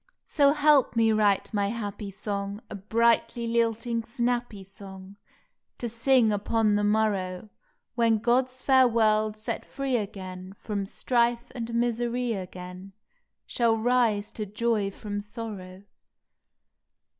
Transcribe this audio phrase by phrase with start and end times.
[0.25, 5.89] So help me write my happy song, A brightly lilting, snappy song, May Twelfth To
[5.89, 7.49] sing upon the morrow,
[7.93, 12.93] When God s fair world set free again From strife and misery again
[13.45, 15.83] Shall rise to joy from sorrow.